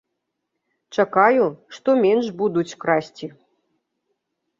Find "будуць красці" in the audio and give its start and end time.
2.39-3.29